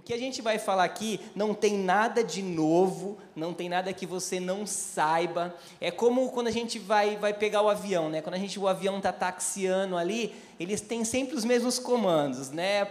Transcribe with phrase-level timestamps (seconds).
[0.00, 3.92] o que a gente vai falar aqui não tem nada de novo, não tem nada
[3.92, 5.54] que você não saiba.
[5.78, 8.22] É como quando a gente vai, vai pegar o avião, né?
[8.22, 12.88] Quando a gente, o avião está taxiando ali, eles têm sempre os mesmos comandos, né?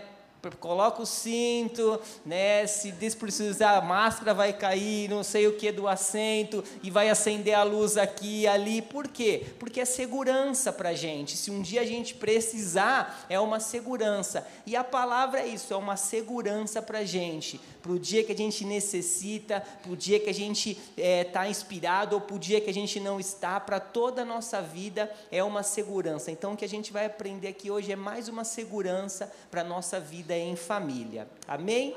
[0.60, 2.66] Coloca o cinto, né?
[2.66, 7.54] Se desprecisar a máscara vai cair, não sei o que do assento e vai acender
[7.54, 8.82] a luz aqui e ali.
[8.82, 9.46] Por quê?
[9.60, 11.36] Porque é segurança para gente.
[11.36, 14.48] Se um dia a gente precisar, é uma segurança.
[14.66, 17.60] E a palavra é isso, é uma segurança para gente.
[17.82, 21.24] Para o dia que a gente necessita, para o dia que a gente está é,
[21.24, 24.62] tá inspirado ou para o dia que a gente não está, para toda a nossa
[24.62, 26.32] vida é uma segurança.
[26.32, 29.64] Então o que a gente vai aprender aqui hoje é mais uma segurança para a
[29.64, 31.28] nossa vida em família.
[31.48, 31.96] Amém?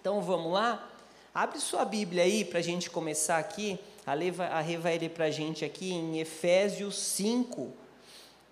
[0.00, 0.90] Então vamos lá?
[1.34, 3.78] Abre sua Bíblia aí para a gente começar aqui.
[4.06, 7.72] A Rê vai ler para a gente aqui em Efésios 5,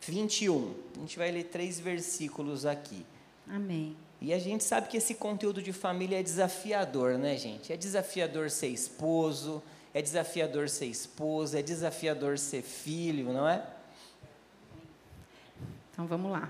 [0.01, 0.75] 21.
[0.97, 3.05] A gente vai ler três versículos aqui.
[3.47, 3.97] Amém.
[4.25, 7.73] E a gente sabe que esse conteúdo de família é desafiador, né, gente?
[7.73, 9.61] É desafiador ser esposo,
[9.93, 13.67] é desafiador ser esposa, é desafiador ser filho, não é?
[15.91, 16.49] Então vamos lá.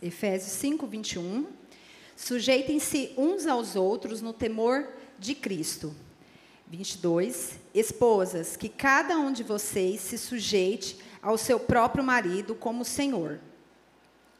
[0.00, 1.46] Efésios 5, 21.
[2.16, 4.88] Sujeitem-se uns aos outros no temor
[5.18, 5.94] de Cristo.
[6.68, 7.58] 22.
[7.74, 13.40] Esposas, que cada um de vocês se sujeite ao seu próprio marido como Senhor.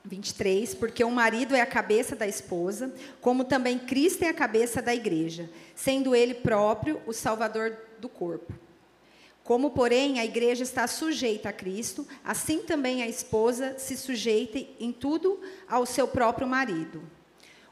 [0.05, 0.75] 23.
[0.75, 4.95] Porque o marido é a cabeça da esposa, como também Cristo é a cabeça da
[4.95, 8.53] igreja, sendo ele próprio o salvador do corpo.
[9.45, 14.93] Como, porém, a igreja está sujeita a Cristo, assim também a esposa se sujeite em
[14.93, 17.03] tudo ao seu próprio marido.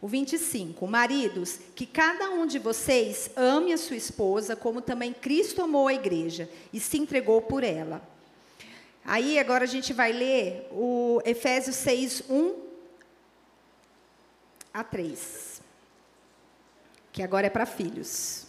[0.01, 0.87] O 25.
[0.87, 5.93] Maridos, que cada um de vocês ame a sua esposa, como também Cristo amou a
[5.93, 8.16] igreja e se entregou por ela.
[9.09, 12.55] Aí agora a gente vai ler o Efésios 6, 1
[14.75, 15.63] a 3.
[17.13, 18.49] Que agora é para filhos.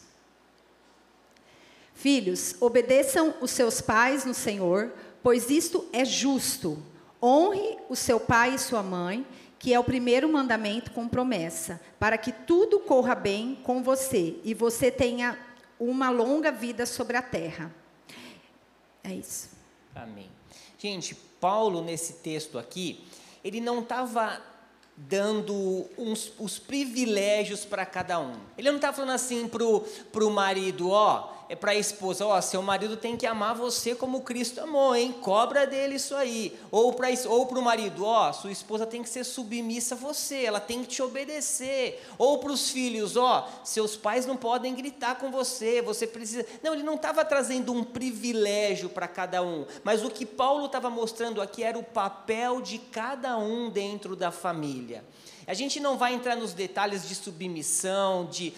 [1.94, 6.82] Filhos, obedeçam os seus pais no Senhor, pois isto é justo.
[7.22, 9.28] Honre o seu pai e sua mãe,
[9.60, 14.56] que é o primeiro mandamento com promessa, para que tudo corra bem com você e
[14.56, 15.38] você tenha
[15.80, 17.72] uma longa vida sobre a terra.
[19.04, 19.50] É isso.
[19.96, 20.30] Amém.
[20.78, 23.04] Gente, Paulo, nesse texto aqui,
[23.44, 24.42] ele não estava
[24.96, 28.36] dando uns, os privilégios para cada um.
[28.58, 32.62] Ele não está falando assim para o marido, ó é para a esposa, ó, seu
[32.62, 35.16] marido tem que amar você como Cristo amou, hein?
[35.22, 36.58] Cobra dele isso aí.
[36.70, 40.60] Ou para ou o marido, ó, sua esposa tem que ser submissa a você, ela
[40.60, 42.04] tem que te obedecer.
[42.18, 46.46] Ou para os filhos, ó, seus pais não podem gritar com você, você precisa.
[46.62, 50.90] Não, ele não estava trazendo um privilégio para cada um, mas o que Paulo estava
[50.90, 55.04] mostrando aqui era o papel de cada um dentro da família.
[55.48, 58.54] A gente não vai entrar nos detalhes de submissão, de,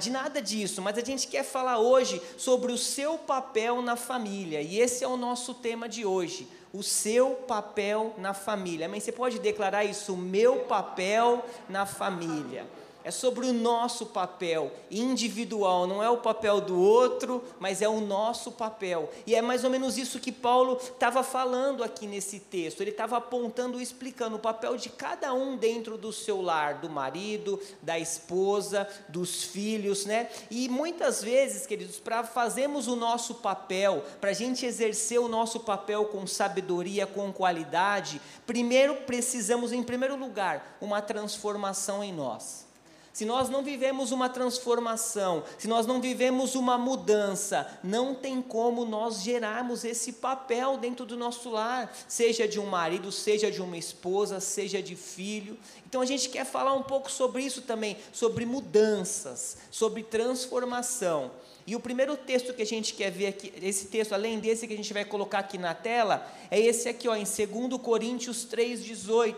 [0.00, 4.60] de nada disso, mas a gente quer falar hoje sobre o seu papel na família,
[4.60, 6.48] e esse é o nosso tema de hoje.
[6.72, 8.86] O seu papel na família.
[8.86, 8.98] Amém?
[8.98, 10.14] Você pode declarar isso?
[10.14, 12.66] O meu papel na família
[13.04, 18.00] é sobre o nosso papel individual, não é o papel do outro, mas é o
[18.00, 19.10] nosso papel.
[19.26, 22.80] E é mais ou menos isso que Paulo estava falando aqui nesse texto.
[22.80, 26.88] Ele estava apontando e explicando o papel de cada um dentro do seu lar, do
[26.88, 30.28] marido, da esposa, dos filhos, né?
[30.50, 35.60] E muitas vezes, queridos, para fazermos o nosso papel, para a gente exercer o nosso
[35.60, 42.71] papel com sabedoria, com qualidade, primeiro precisamos, em primeiro lugar, uma transformação em nós
[43.12, 48.84] se nós não vivemos uma transformação, se nós não vivemos uma mudança, não tem como
[48.86, 53.76] nós gerarmos esse papel dentro do nosso lar, seja de um marido, seja de uma
[53.76, 55.58] esposa, seja de filho.
[55.86, 61.30] Então a gente quer falar um pouco sobre isso também, sobre mudanças, sobre transformação.
[61.66, 64.72] E o primeiro texto que a gente quer ver aqui, esse texto, além desse que
[64.72, 69.36] a gente vai colocar aqui na tela, é esse aqui, ó, em 2 Coríntios 3,18,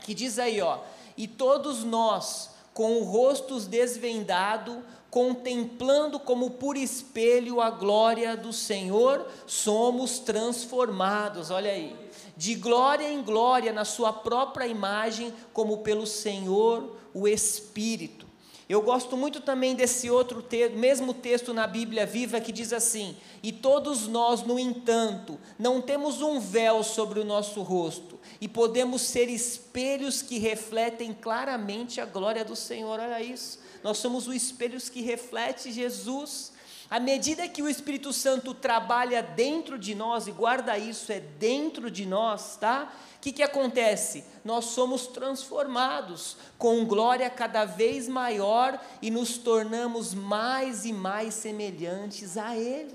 [0.00, 0.80] que diz aí, ó,
[1.16, 9.28] e todos nós, com o rosto desvendado, contemplando como por espelho a glória do Senhor,
[9.46, 11.96] somos transformados, olha aí,
[12.36, 18.26] de glória em glória na sua própria imagem, como pelo Senhor, o Espírito.
[18.66, 23.14] Eu gosto muito também desse outro texto, mesmo texto na Bíblia Viva que diz assim:
[23.42, 29.02] E todos nós, no entanto, não temos um véu sobre o nosso rosto, e podemos
[29.02, 32.98] ser espelhos que refletem claramente a glória do Senhor.
[32.98, 33.58] Olha isso.
[33.82, 36.53] Nós somos os espelhos que reflete Jesus.
[36.94, 41.90] À medida que o Espírito Santo trabalha dentro de nós, e guarda isso, é dentro
[41.90, 42.94] de nós, tá?
[43.16, 44.24] O que, que acontece?
[44.44, 52.36] Nós somos transformados com glória cada vez maior e nos tornamos mais e mais semelhantes
[52.36, 52.94] a Ele.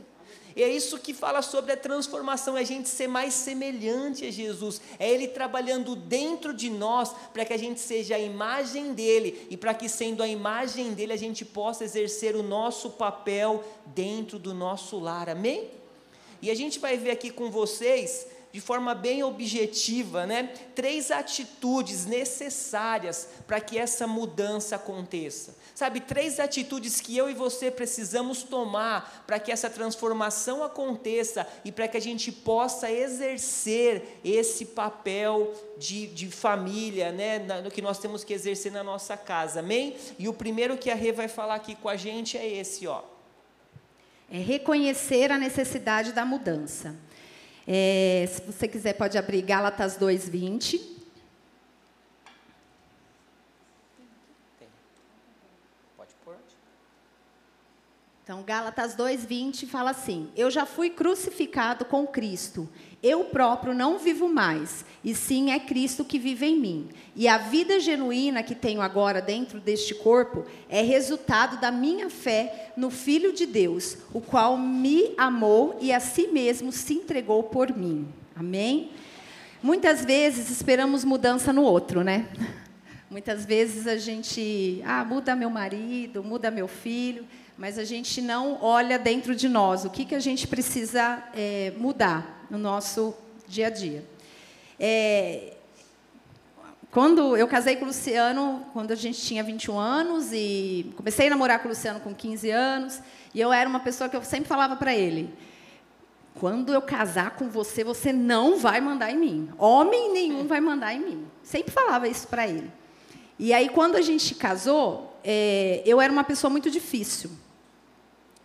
[0.60, 4.30] E é isso que fala sobre a transformação, é a gente ser mais semelhante a
[4.30, 9.48] Jesus, é Ele trabalhando dentro de nós para que a gente seja a imagem dele
[9.50, 14.38] e para que, sendo a imagem dele, a gente possa exercer o nosso papel dentro
[14.38, 15.72] do nosso lar, amém?
[16.42, 22.06] E a gente vai ver aqui com vocês de forma bem objetiva, né, três atitudes
[22.06, 25.56] necessárias para que essa mudança aconteça.
[25.80, 31.72] Sabe, três atitudes que eu e você precisamos tomar para que essa transformação aconteça e
[31.72, 37.98] para que a gente possa exercer esse papel de, de família, né, no que nós
[37.98, 39.96] temos que exercer na nossa casa, amém?
[40.20, 43.02] E o primeiro que a Rê vai falar aqui com a gente é esse, ó.
[44.30, 46.94] É reconhecer a necessidade da mudança.
[47.66, 51.00] É, se você quiser, pode abrir Gálatas 2,20.
[55.96, 56.36] Pode pôr.
[58.30, 62.70] Então, Gálatas 2,20 fala assim: Eu já fui crucificado com Cristo.
[63.02, 66.90] Eu próprio não vivo mais, e sim é Cristo que vive em mim.
[67.16, 72.72] E a vida genuína que tenho agora dentro deste corpo é resultado da minha fé
[72.78, 77.76] no Filho de Deus, o qual me amou e a si mesmo se entregou por
[77.76, 78.08] mim.
[78.36, 78.92] Amém?
[79.64, 82.28] Muitas vezes esperamos mudança no outro, né?
[83.10, 87.26] Muitas vezes a gente, ah, muda meu marido, muda meu filho,
[87.60, 91.74] mas a gente não olha dentro de nós o que, que a gente precisa é,
[91.78, 93.14] mudar no nosso
[93.46, 94.06] dia a dia.
[94.80, 95.58] É,
[96.90, 101.32] quando eu casei com o Luciano, quando a gente tinha 21 anos, e comecei a
[101.32, 103.02] namorar com o Luciano com 15 anos,
[103.36, 105.30] e eu era uma pessoa que eu sempre falava para ele:
[106.36, 109.50] quando eu casar com você, você não vai mandar em mim.
[109.58, 111.28] Homem nenhum vai mandar em mim.
[111.44, 112.72] Sempre falava isso para ele.
[113.38, 117.30] E aí, quando a gente casou, é, eu era uma pessoa muito difícil.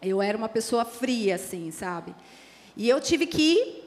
[0.05, 2.15] Eu era uma pessoa fria, assim, sabe?
[2.77, 3.83] E eu tive que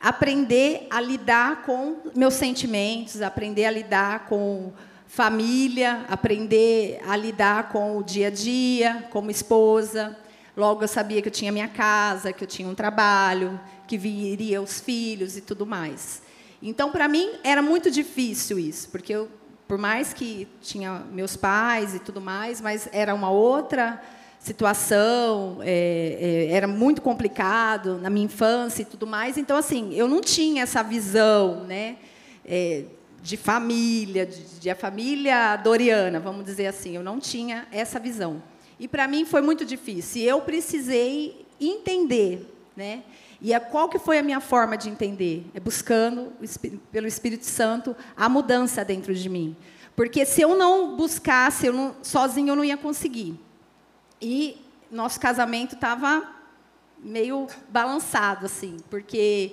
[0.00, 4.72] aprender a lidar com meus sentimentos, aprender a lidar com
[5.06, 10.18] família, aprender a lidar com o dia a dia, como esposa.
[10.56, 14.60] Logo eu sabia que eu tinha minha casa, que eu tinha um trabalho, que viria
[14.60, 16.22] os filhos e tudo mais.
[16.60, 19.28] Então, para mim, era muito difícil isso, porque eu,
[19.68, 24.02] por mais que tinha meus pais e tudo mais, mas era uma outra
[24.42, 29.38] situação, é, é, era muito complicado na minha infância e tudo mais.
[29.38, 31.96] Então, assim, eu não tinha essa visão, né,
[32.44, 32.84] é,
[33.22, 36.96] de família, de, de, a família doriana, vamos dizer assim.
[36.96, 38.42] Eu não tinha essa visão.
[38.80, 40.22] E para mim foi muito difícil.
[40.22, 43.04] Eu precisei entender, né?
[43.40, 45.46] E a, qual que foi a minha forma de entender?
[45.54, 46.32] É buscando
[46.90, 49.56] pelo Espírito Santo a mudança dentro de mim.
[49.94, 53.38] Porque se eu não buscasse, eu não, sozinho eu não ia conseguir.
[54.22, 54.56] E
[54.88, 56.22] nosso casamento estava
[56.98, 59.52] meio balançado, assim, porque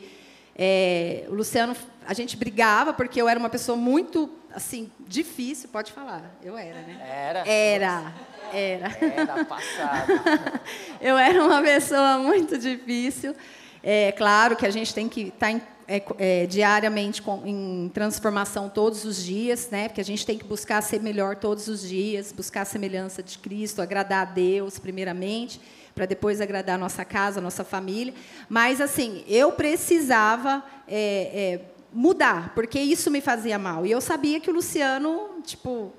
[0.55, 1.75] é, o Luciano,
[2.05, 6.21] a gente brigava porque eu era uma pessoa muito, assim, difícil, pode falar.
[6.43, 6.99] Eu era, né?
[7.01, 7.47] Era.
[7.47, 8.13] Era.
[8.53, 8.97] Era.
[9.01, 10.11] Era passado.
[11.01, 13.35] eu era uma pessoa muito difícil.
[13.81, 17.89] É claro que a gente tem que estar tá em é, é, diariamente com, em
[17.91, 19.87] transformação todos os dias, né?
[19.89, 23.39] Porque a gente tem que buscar ser melhor todos os dias, buscar a semelhança de
[23.39, 25.59] Cristo, agradar a Deus primeiramente,
[25.95, 28.13] para depois agradar a nossa casa, a nossa família.
[28.47, 33.83] Mas assim, eu precisava é, é mudar, porque isso me fazia mal.
[33.83, 35.91] E eu sabia que o Luciano, tipo,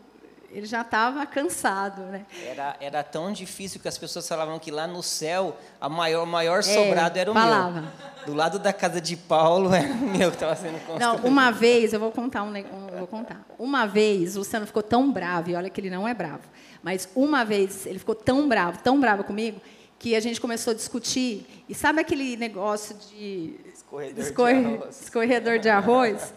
[0.53, 2.27] ele já estava cansado, né?
[2.45, 6.27] Era, era tão difícil que as pessoas falavam que lá no céu a maior, o
[6.27, 7.81] maior sobrado é, era o falava.
[7.83, 7.91] meu.
[8.27, 11.01] Do lado da casa de Paulo era o meu que estava sendo construído.
[11.01, 13.45] Não, uma vez, eu vou contar um, um vou contar.
[13.59, 16.43] Uma vez, o Luciano ficou tão bravo, e olha que ele não é bravo,
[16.83, 19.61] mas uma vez ele ficou tão bravo, tão bravo comigo,
[19.99, 21.47] que a gente começou a discutir.
[21.69, 25.01] E sabe aquele negócio de escorredor, escorre, de, arroz.
[25.03, 26.35] escorredor de arroz?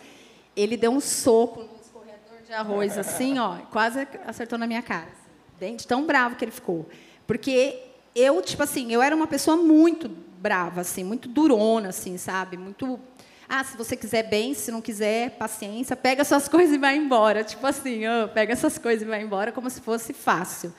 [0.56, 1.68] Ele deu um soco
[2.54, 5.10] de arroz assim, ó, quase acertou na minha cara.
[5.60, 6.88] Dente tão bravo que ele ficou.
[7.26, 7.80] Porque
[8.16, 12.56] eu, tipo assim, eu era uma pessoa muito brava, assim, muito durona, assim, sabe?
[12.58, 13.00] Muito.
[13.50, 17.44] Ah, se você quiser bem, se não quiser, paciência, pega suas coisas e vai embora.
[17.44, 20.72] Tipo assim, oh, pega essas coisas e vai embora, como se fosse fácil.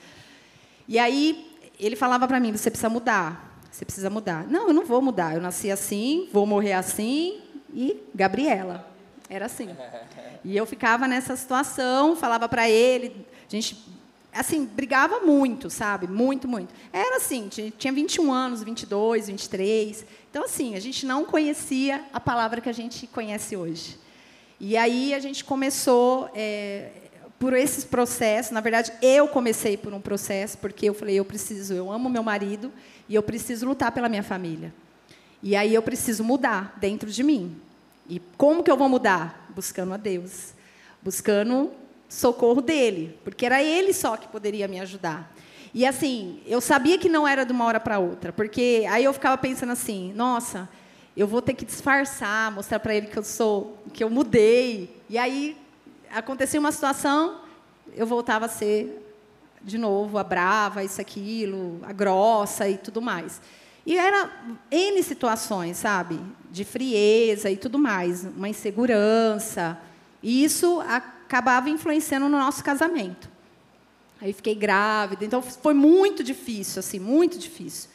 [0.86, 3.52] E aí ele falava para mim: você precisa mudar.
[3.70, 4.46] Você precisa mudar.
[4.46, 5.34] Não, eu não vou mudar.
[5.34, 7.40] Eu nasci assim, vou morrer assim.
[7.74, 8.93] E Gabriela.
[9.34, 9.68] Era assim.
[10.44, 13.76] E eu ficava nessa situação, falava para ele, a gente
[14.32, 16.06] assim, brigava muito, sabe?
[16.06, 16.74] Muito, muito.
[16.92, 20.04] Era assim, tinha 21 anos, 22, 23.
[20.30, 23.98] Então, assim, a gente não conhecia a palavra que a gente conhece hoje.
[24.60, 26.90] E aí a gente começou é,
[27.38, 28.52] por esses processos.
[28.52, 32.22] Na verdade, eu comecei por um processo, porque eu falei, eu preciso, eu amo meu
[32.22, 32.72] marido
[33.08, 34.72] e eu preciso lutar pela minha família.
[35.42, 37.60] E aí eu preciso mudar dentro de mim.
[38.08, 39.50] E como que eu vou mudar?
[39.54, 40.54] Buscando a Deus.
[41.02, 41.72] Buscando
[42.08, 45.34] socorro dele, porque era ele só que poderia me ajudar.
[45.72, 49.12] E assim, eu sabia que não era de uma hora para outra, porque aí eu
[49.12, 50.68] ficava pensando assim, nossa,
[51.16, 54.96] eu vou ter que disfarçar, mostrar para ele que eu sou, que eu mudei.
[55.08, 55.56] E aí
[56.12, 57.40] acontecia uma situação,
[57.96, 59.00] eu voltava a ser
[59.60, 63.40] de novo a brava, isso aquilo, a grossa e tudo mais.
[63.86, 64.30] E era
[64.70, 66.18] N situações, sabe?
[66.50, 69.78] De frieza e tudo mais, uma insegurança.
[70.22, 73.28] E isso acabava influenciando no nosso casamento.
[74.20, 77.90] Aí fiquei grávida, então foi muito difícil, assim, muito difícil.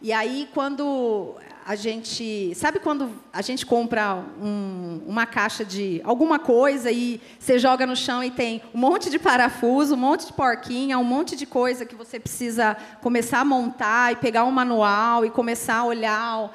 [0.00, 1.34] E aí quando
[1.66, 7.58] a gente, sabe quando a gente compra um, uma caixa de alguma coisa e você
[7.58, 11.34] joga no chão e tem um monte de parafuso, um monte de porquinha, um monte
[11.34, 15.84] de coisa que você precisa começar a montar e pegar um manual e começar a
[15.84, 16.52] olhar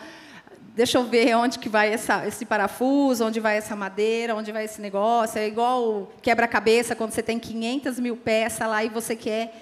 [0.74, 4.64] deixa eu ver onde que vai essa, esse parafuso, onde vai essa madeira, onde vai
[4.64, 5.38] esse negócio.
[5.38, 9.54] É igual quebra-cabeça, quando você tem 500 mil peças lá e você quer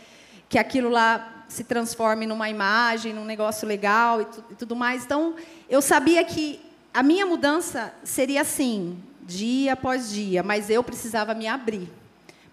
[0.47, 5.03] que aquilo lá se transforme numa imagem, num negócio legal e, tu, e tudo mais.
[5.03, 5.35] Então,
[5.69, 6.61] eu sabia que
[6.93, 11.91] a minha mudança seria assim, dia após dia, mas eu precisava me abrir.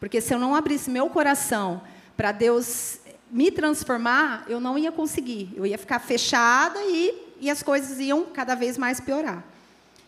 [0.01, 1.81] Porque se eu não abrisse meu coração
[2.17, 2.99] para Deus
[3.31, 5.53] me transformar, eu não ia conseguir.
[5.55, 9.45] Eu ia ficar fechada e e as coisas iam cada vez mais piorar.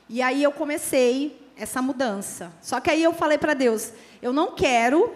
[0.09, 2.53] E aí eu comecei essa mudança.
[2.63, 3.93] Só que aí eu falei para Deus:
[4.23, 5.13] eu não quero,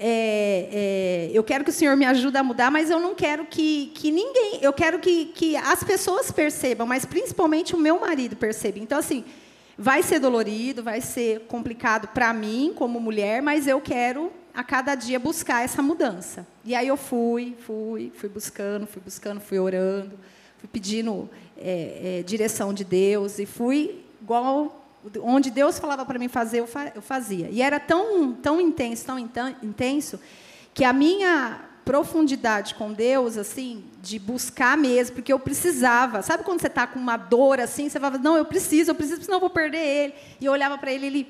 [0.00, 3.44] é, é, eu quero que o Senhor me ajude a mudar, mas eu não quero
[3.44, 8.34] que, que ninguém, eu quero que, que as pessoas percebam, mas principalmente o meu marido
[8.34, 8.78] perceba.
[8.78, 9.24] Então, assim,
[9.76, 14.94] vai ser dolorido, vai ser complicado para mim como mulher, mas eu quero a cada
[14.94, 16.46] dia buscar essa mudança.
[16.64, 20.18] E aí eu fui, fui, fui buscando, fui buscando, fui orando
[20.60, 24.79] fui pedindo é, é, direção de Deus e fui igual
[25.22, 27.48] onde Deus falava para mim fazer, eu fazia.
[27.50, 30.20] E era tão, tão intenso, tão intenso,
[30.74, 36.22] que a minha profundidade com Deus, assim, de buscar mesmo, porque eu precisava.
[36.22, 39.22] Sabe quando você está com uma dor assim, você fala, não, eu preciso, eu preciso,
[39.22, 40.14] senão eu vou perder ele.
[40.40, 41.28] E eu olhava para ele, ele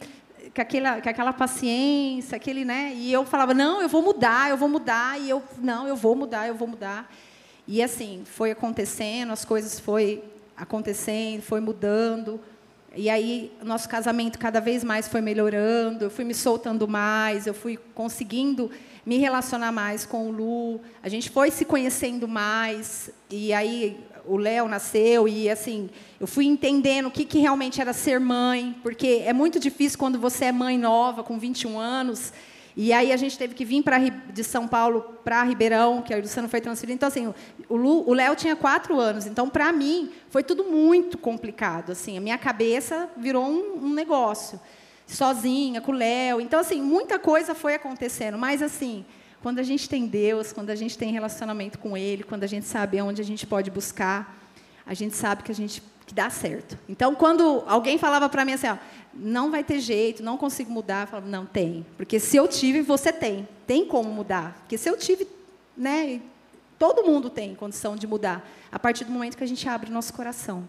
[0.55, 2.93] com aquela, com aquela paciência, aquele, né?
[2.95, 5.19] E eu falava, não, eu vou mudar, eu vou mudar.
[5.21, 7.11] E eu, não, eu vou mudar, eu vou mudar.
[7.67, 10.23] E assim, foi acontecendo, as coisas foi
[10.57, 12.41] acontecendo, foi mudando.
[12.97, 17.54] E aí, nosso casamento cada vez mais foi melhorando, eu fui me soltando mais, eu
[17.54, 18.68] fui conseguindo
[19.06, 24.37] me relacionar mais com o Lu, a gente foi se conhecendo mais, e aí o
[24.37, 29.23] Léo nasceu, e assim, eu fui entendendo o que, que realmente era ser mãe, porque
[29.25, 32.32] é muito difícil quando você é mãe nova, com 21 anos,
[32.77, 36.17] e aí a gente teve que vir pra, de São Paulo para Ribeirão, que a
[36.17, 36.95] Luciana foi transferida.
[36.95, 37.33] Então, assim,
[37.69, 39.27] o Léo tinha quatro anos.
[39.27, 41.93] Então, para mim, foi tudo muito complicado.
[41.93, 44.61] Assim, a minha cabeça virou um, um negócio.
[45.07, 46.41] Sozinha, com o Léo.
[46.41, 48.39] Então, assim, muita coisa foi acontecendo.
[48.39, 49.05] Mas, assim,
[49.43, 52.67] quando a gente tem Deus, quando a gente tem relacionamento com Ele, quando a gente
[52.67, 54.39] sabe onde a gente pode buscar,
[54.87, 56.77] a gente sabe que a gente que dá certo.
[56.89, 58.77] Então, quando alguém falava para mim assim, ó,
[59.12, 61.85] não vai ter jeito, não consigo mudar, eu falava, não, tem.
[61.97, 63.49] Porque se eu tive, você tem.
[63.67, 64.57] Tem como mudar.
[64.61, 65.26] Porque se eu tive,
[65.76, 66.21] né,
[66.79, 69.93] todo mundo tem condição de mudar, a partir do momento que a gente abre o
[69.93, 70.67] nosso coração.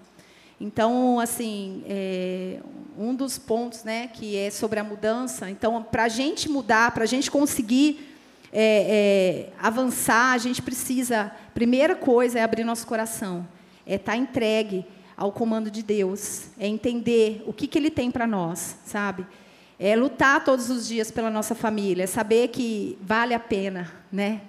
[0.60, 2.60] Então, assim, é,
[2.98, 7.04] um dos pontos né, que é sobre a mudança, então, para a gente mudar, para
[7.04, 8.16] a gente conseguir
[8.54, 13.48] é, é, avançar, a gente precisa, primeira coisa é abrir nosso coração,
[13.88, 14.86] é estar tá entregue
[15.22, 19.24] ao comando de Deus, é entender o que, que Ele tem para nós, sabe?
[19.78, 24.42] É lutar todos os dias pela nossa família, é saber que vale a pena, né?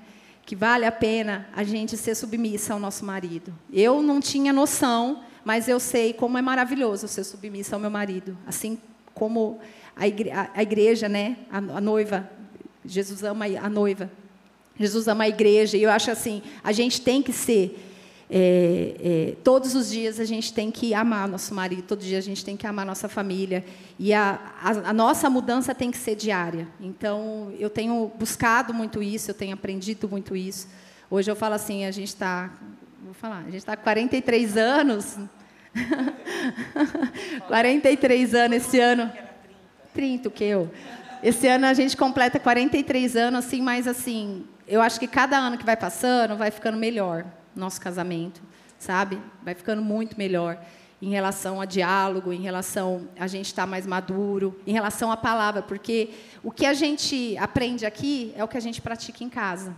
[0.47, 3.52] Que vale a pena a gente ser submissa ao nosso marido.
[3.71, 8.35] Eu não tinha noção, mas eu sei como é maravilhoso ser submissa ao meu marido,
[8.47, 8.79] assim
[9.12, 9.61] como
[9.95, 11.37] a igreja, a igreja né?
[11.50, 12.31] A, a noiva,
[12.83, 14.11] Jesus ama a noiva,
[14.81, 15.76] Jesus ama a igreja.
[15.76, 17.92] E eu acho assim, a gente tem que ser
[18.35, 22.23] é, é, todos os dias a gente tem que amar nosso marido, todo dia a
[22.23, 23.62] gente tem que amar nossa família.
[23.99, 26.67] E a, a, a, nossa mudança tem que ser diária.
[26.81, 30.67] Então, eu tenho buscado muito isso, eu tenho aprendido muito isso.
[31.11, 32.51] Hoje eu falo assim, a gente está,
[33.05, 35.19] vou falar, a gente está com 43 anos.
[37.49, 39.12] 43 anos esse ano.
[39.93, 40.71] 30, o que eu?
[41.23, 45.59] Esse ano a gente completa 43 anos, assim, mas assim, eu acho que cada ano
[45.59, 48.41] que vai passando vai ficando melhor nosso casamento,
[48.79, 49.21] sabe?
[49.43, 50.59] Vai ficando muito melhor
[51.03, 55.61] em relação a diálogo, em relação a gente estar mais maduro, em relação à palavra,
[55.61, 56.11] porque
[56.45, 59.75] o que a gente aprende aqui é o que a gente pratica em casa.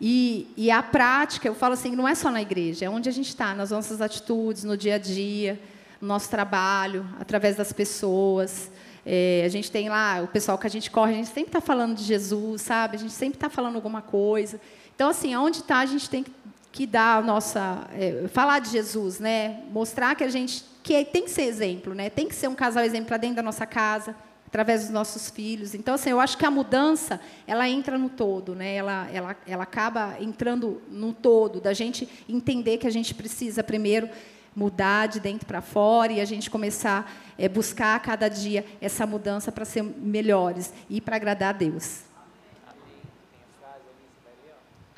[0.00, 3.12] E, e a prática, eu falo assim, não é só na igreja, é onde a
[3.12, 5.60] gente está, nas nossas atitudes, no dia a dia,
[6.00, 8.70] no nosso trabalho, através das pessoas.
[9.06, 11.60] É, a gente tem lá o pessoal que a gente corre, a gente sempre está
[11.60, 12.96] falando de Jesus, sabe?
[12.96, 14.60] A gente sempre está falando alguma coisa.
[14.94, 16.32] Então, assim, aonde está, a gente tem que
[16.78, 19.64] que dá a nossa é, falar de Jesus, né?
[19.72, 22.08] Mostrar que a gente que é, tem que ser exemplo, né?
[22.08, 24.14] Tem que ser um casal exemplo para dentro da nossa casa,
[24.46, 25.74] através dos nossos filhos.
[25.74, 28.76] Então, assim, eu acho que a mudança ela entra no todo, né?
[28.76, 34.08] Ela ela ela acaba entrando no todo da gente entender que a gente precisa primeiro
[34.54, 38.64] mudar de dentro para fora e a gente começar a é, buscar a cada dia
[38.80, 42.07] essa mudança para ser melhores e para agradar a Deus.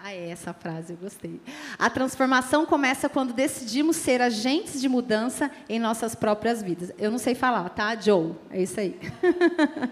[0.02, 1.38] Ah, é essa frase, eu gostei.
[1.78, 6.90] A transformação começa quando decidimos ser agentes de mudança em nossas próprias vidas.
[6.96, 8.32] Eu não sei falar, tá, Joe?
[8.50, 8.98] É isso aí.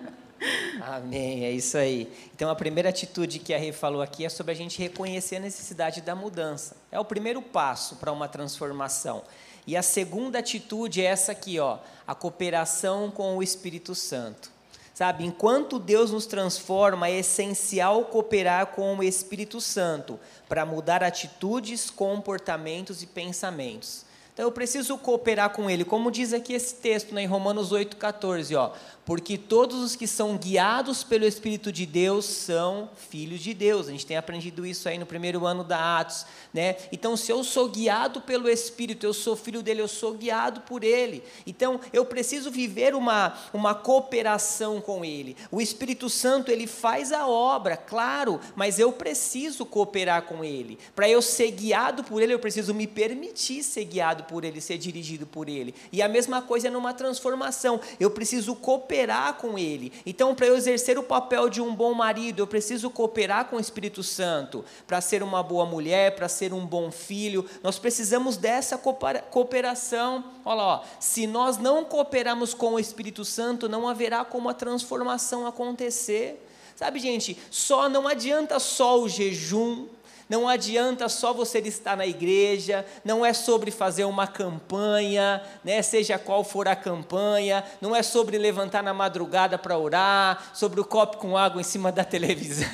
[0.80, 2.10] Amém, é isso aí.
[2.34, 5.40] Então, a primeira atitude que a Rê falou aqui é sobre a gente reconhecer a
[5.40, 6.78] necessidade da mudança.
[6.90, 9.22] É o primeiro passo para uma transformação.
[9.66, 14.50] E a segunda atitude é essa aqui, ó, a cooperação com o Espírito Santo.
[14.98, 21.88] Sabe, enquanto Deus nos transforma, é essencial cooperar com o Espírito Santo para mudar atitudes,
[21.88, 24.04] comportamentos e pensamentos.
[24.38, 28.56] Então eu preciso cooperar com ele, como diz aqui esse texto né, em Romanos 8,14,
[28.56, 28.72] ó
[29.08, 33.88] porque todos os que são guiados pelo Espírito de Deus são filhos de Deus.
[33.88, 36.76] A gente tem aprendido isso aí no primeiro ano da Atos, né?
[36.92, 40.84] Então, se eu sou guiado pelo Espírito, eu sou filho dele, eu sou guiado por
[40.84, 41.22] ele.
[41.46, 45.38] Então, eu preciso viver uma, uma cooperação com ele.
[45.50, 50.78] O Espírito Santo, ele faz a obra, claro, mas eu preciso cooperar com ele.
[50.94, 54.78] Para eu ser guiado por ele, eu preciso me permitir ser guiado por ele, ser
[54.78, 55.74] dirigido por ele.
[55.90, 57.80] E a mesma coisa é numa transformação.
[57.98, 59.92] Eu preciso cooperar com Ele.
[60.04, 63.60] Então, para eu exercer o papel de um bom marido, eu preciso cooperar com o
[63.60, 64.64] Espírito Santo.
[64.86, 70.24] Para ser uma boa mulher, para ser um bom filho, nós precisamos dessa cooperação.
[70.44, 70.84] Olha lá, ó.
[71.00, 76.44] se nós não cooperarmos com o Espírito Santo, não haverá como a transformação acontecer.
[76.78, 79.88] Sabe, gente, só não adianta só o jejum,
[80.28, 86.18] não adianta só você estar na igreja, não é sobre fazer uma campanha, né, seja
[86.18, 91.16] qual for a campanha, não é sobre levantar na madrugada para orar, sobre o copo
[91.16, 92.68] com água em cima da televisão,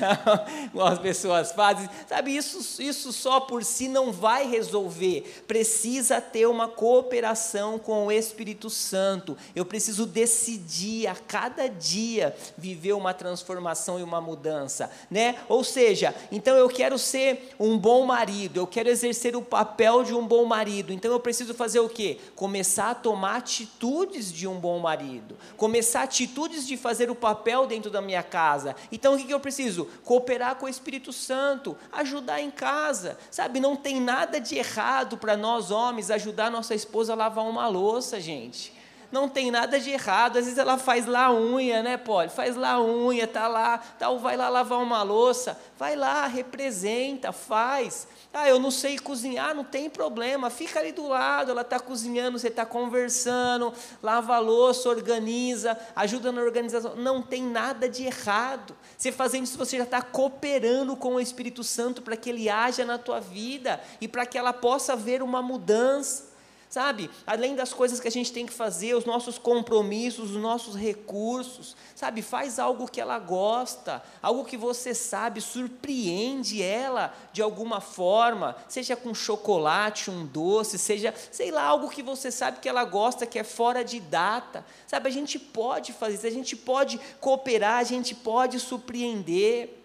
[0.71, 1.89] como as pessoas fazem.
[2.07, 5.43] Sabe, isso, isso só por si não vai resolver.
[5.47, 9.37] Precisa ter uma cooperação com o Espírito Santo.
[9.55, 15.35] Eu preciso decidir a cada dia viver uma transformação e uma mudança, né?
[15.47, 20.13] Ou seja, então eu quero ser um bom marido, eu quero exercer o papel de
[20.13, 22.19] um bom marido, então eu preciso fazer o quê?
[22.35, 27.89] Começar a tomar atitudes de um bom marido, começar atitudes de fazer o papel dentro
[27.89, 28.75] da minha casa.
[28.91, 29.87] Então o que eu preciso?
[30.03, 33.59] Cooperar com o Espírito Santo, ajudar em casa, sabe?
[33.59, 38.19] Não tem nada de errado para nós homens ajudar nossa esposa a lavar uma louça,
[38.19, 38.74] gente
[39.11, 40.37] não tem nada de errado.
[40.37, 42.29] Às vezes ela faz lá unha, né, Poli?
[42.29, 48.07] Faz lá unha, tá lá, tal, vai lá lavar uma louça, vai lá, representa, faz.
[48.33, 52.37] Ah, eu não sei cozinhar, não tem problema, fica ali do lado, ela está cozinhando,
[52.37, 53.71] você está conversando,
[54.03, 56.97] lava a louça, organiza, ajuda na organização.
[56.97, 58.75] Não tem nada de errado.
[58.97, 62.83] Você fazendo isso, você já está cooperando com o Espírito Santo para que ele haja
[62.83, 66.34] na tua vida e para que ela possa ver uma mudança
[66.75, 67.09] sabe?
[67.25, 71.73] Além das coisas que a gente tem que fazer, os nossos compromissos, os nossos recursos,
[71.95, 72.21] sabe?
[72.21, 78.93] Faz algo que ela gosta, algo que você sabe, surpreende ela de alguma forma, seja
[78.93, 83.39] com chocolate, um doce, seja, sei lá, algo que você sabe que ela gosta, que
[83.39, 85.07] é fora de data, sabe?
[85.07, 89.84] A gente pode fazer isso, a gente pode cooperar, a gente pode surpreender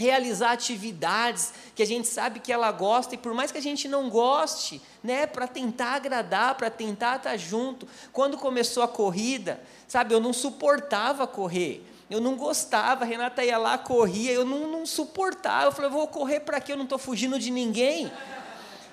[0.00, 3.86] realizar atividades que a gente sabe que ela gosta e por mais que a gente
[3.86, 7.86] não goste, né, para tentar agradar, para tentar estar junto.
[8.12, 11.84] Quando começou a corrida, sabe, eu não suportava correr.
[12.08, 15.66] Eu não gostava, a Renata ia lá, corria, eu não, não suportava.
[15.66, 16.72] Eu falei, vou correr para quê?
[16.72, 18.10] Eu não estou fugindo de ninguém.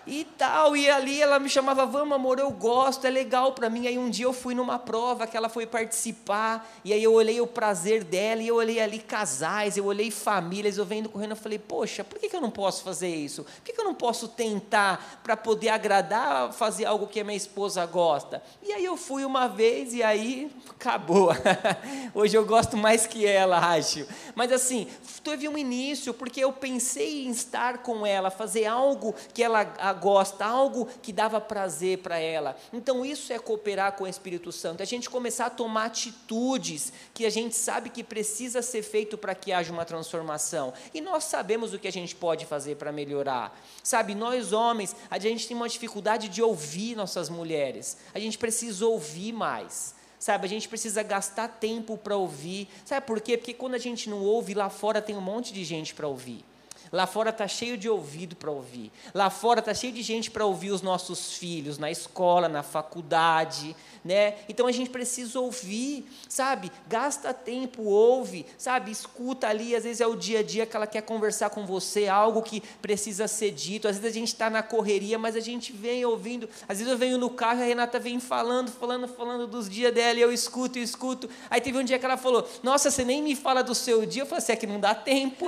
[0.07, 0.75] E tal.
[0.75, 3.87] E ali ela me chamava, vamos amor, eu gosto, é legal para mim.
[3.87, 7.41] Aí um dia eu fui numa prova que ela foi participar, e aí eu olhei
[7.41, 11.35] o prazer dela, e eu olhei ali casais, eu olhei famílias, eu vendo correndo, eu
[11.35, 13.43] falei, poxa, por que, que eu não posso fazer isso?
[13.43, 17.37] Por que, que eu não posso tentar para poder agradar, fazer algo que a minha
[17.37, 18.41] esposa gosta?
[18.63, 21.29] E aí eu fui uma vez e aí acabou.
[22.13, 24.07] Hoje eu gosto mais que ela, acho.
[24.35, 24.87] Mas assim,
[25.23, 29.61] teve um início, porque eu pensei em estar com ela, fazer algo que ela
[29.97, 32.55] gosta, algo que dava prazer para ela.
[32.71, 36.93] Então, isso é cooperar com o Espírito Santo, é a gente começar a tomar atitudes
[37.13, 40.73] que a gente sabe que precisa ser feito para que haja uma transformação.
[40.93, 43.59] E nós sabemos o que a gente pode fazer para melhorar.
[43.83, 48.85] Sabe, nós homens, a gente tem uma dificuldade de ouvir nossas mulheres, a gente precisa
[48.85, 49.97] ouvir mais.
[50.19, 52.67] Sabe, a gente precisa gastar tempo para ouvir.
[52.83, 53.37] Sabe por quê?
[53.37, 56.43] Porque quando a gente não ouve, lá fora tem um monte de gente para ouvir.
[56.91, 58.91] Lá fora está cheio de ouvido para ouvir.
[59.13, 63.75] Lá fora está cheio de gente para ouvir os nossos filhos, na escola, na faculdade,
[64.07, 64.35] né?
[64.47, 66.71] Então a gente precisa ouvir, sabe?
[66.87, 68.89] Gasta tempo, ouve, sabe?
[68.89, 72.07] Escuta ali, às vezes é o dia a dia que ela quer conversar com você,
[72.07, 73.87] algo que precisa ser dito.
[73.87, 76.49] Às vezes a gente está na correria, mas a gente vem ouvindo.
[76.67, 79.93] Às vezes eu venho no carro e a Renata vem falando, falando, falando dos dias
[79.93, 81.29] dela, e eu escuto, escuto.
[81.49, 84.21] Aí teve um dia que ela falou: Nossa, você nem me fala do seu dia.
[84.21, 85.47] Eu falei assim: é que não dá tempo.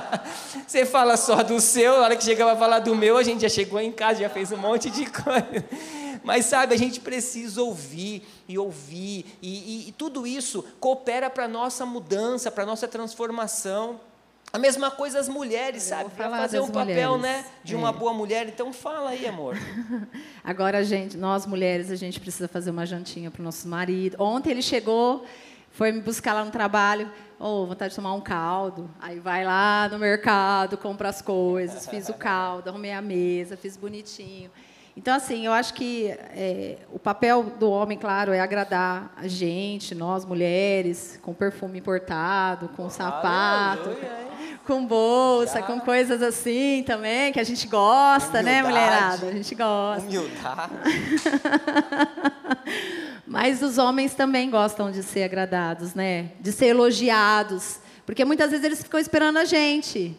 [0.70, 3.42] você fala só do seu, na hora que chega para falar do meu, a gente
[3.42, 5.64] já chegou em casa, já fez um monte de coisa.
[6.22, 11.46] Mas sabe, a gente precisa ouvir e ouvir, e, e, e tudo isso coopera para
[11.46, 14.00] a nossa mudança, para a nossa transformação.
[14.52, 16.10] A mesma coisa as mulheres, sabe?
[16.10, 17.44] Para fazer um papel, mulheres.
[17.44, 17.76] né, de é.
[17.76, 18.46] uma boa mulher.
[18.46, 19.56] Então fala aí, amor.
[20.44, 24.16] Agora, gente, nós mulheres, a gente precisa fazer uma jantinha para o nosso marido.
[24.22, 25.24] Ontem ele chegou,
[25.72, 27.10] foi me buscar lá no trabalho.
[27.42, 28.90] Oh, vontade de tomar um caldo.
[29.00, 33.78] Aí vai lá no mercado, compra as coisas, fiz o caldo, arrumei a mesa, fiz
[33.78, 34.50] bonitinho.
[34.94, 39.94] Então, assim, eu acho que é, o papel do homem, claro, é agradar a gente,
[39.94, 43.88] nós mulheres, com perfume importado, com sapato,
[44.66, 45.62] com bolsa, Já.
[45.66, 48.62] com coisas assim também, que a gente gosta, né, Humildade.
[48.62, 49.26] né, mulherada?
[49.28, 50.06] A gente gosta.
[50.06, 50.72] Humildade.
[53.30, 56.32] Mas os homens também gostam de ser agradados, né?
[56.40, 57.78] De ser elogiados.
[58.04, 60.16] Porque muitas vezes eles ficam esperando a gente.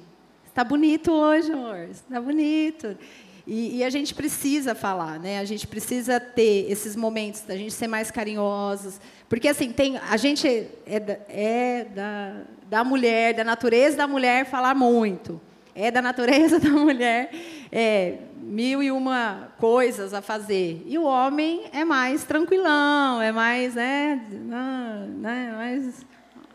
[0.48, 1.90] Está bonito hoje, amor.
[1.92, 2.98] Está bonito.
[3.46, 5.40] E, e, a gente precisa falar, né?
[5.40, 8.98] A gente precisa ter esses momentos da gente ser mais carinhosos,
[9.28, 14.74] porque assim tem a gente é, é da, da mulher, da natureza da mulher falar
[14.74, 15.42] muito,
[15.76, 17.30] é da natureza da mulher
[17.72, 23.76] é, mil e uma coisas a fazer, e o homem é mais tranquilão, é mais
[23.76, 26.06] né, né mais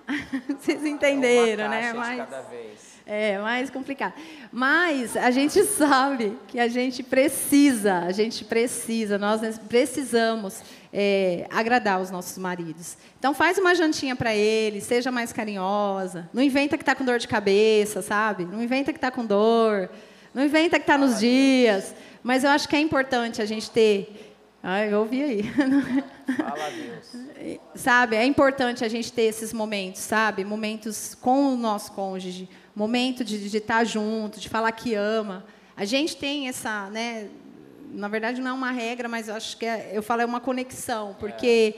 [0.58, 1.92] vocês entenderam, é né?
[1.92, 2.96] Mais, cada vez.
[3.04, 4.14] É, mais complicado.
[4.52, 12.00] Mas a gente sabe que a gente precisa, a gente precisa, nós precisamos é, agradar
[12.00, 12.96] os nossos maridos.
[13.18, 16.28] Então faz uma jantinha para ele, seja mais carinhosa.
[16.32, 18.44] Não inventa que está com dor de cabeça, sabe?
[18.44, 19.90] Não inventa que está com dor.
[20.36, 21.94] Não inventa que está nos dias.
[22.22, 24.36] Mas eu acho que é importante a gente ter.
[24.62, 25.42] Ai, eu ouvi aí.
[26.36, 27.58] Fala Deus.
[27.74, 30.44] Sabe, é importante a gente ter esses momentos, sabe?
[30.44, 35.46] Momentos com o nosso cônjuge momento de, de estar junto, de falar que ama.
[35.74, 37.28] A gente tem essa, né?
[37.92, 40.40] Na verdade não é uma regra, mas eu acho que é, eu falo é uma
[40.40, 41.76] conexão, porque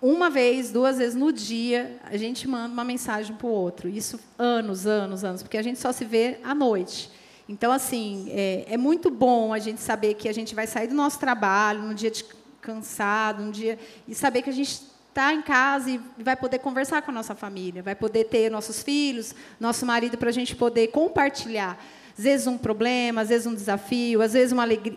[0.00, 3.88] uma vez, duas vezes no dia a gente manda uma mensagem para o outro.
[3.88, 7.17] Isso anos, anos, anos, porque a gente só se vê à noite.
[7.48, 10.94] Então, assim, é, é, muito bom a gente saber que a gente vai sair do
[10.94, 12.12] nosso trabalho num dia
[12.60, 17.00] cansado, um dia e saber que a gente está em casa e vai poder conversar
[17.02, 20.88] com a nossa família, vai poder ter nossos filhos, nosso marido, para a gente poder
[20.88, 21.82] compartilhar.
[22.16, 24.96] Às vezes um problema, às vezes um desafio, às vezes uma alegria,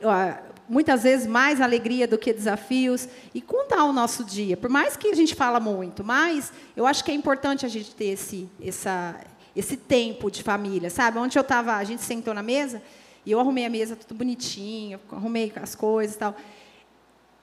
[0.67, 4.57] muitas vezes mais alegria do que desafios, e contar o nosso dia.
[4.57, 7.95] Por mais que a gente fala muito, mas eu acho que é importante a gente
[7.95, 9.15] ter esse, essa,
[9.55, 11.17] esse tempo de família, sabe?
[11.17, 12.81] Onde eu estava, a gente sentou na mesa,
[13.25, 16.35] e eu arrumei a mesa tudo bonitinho, arrumei as coisas e tal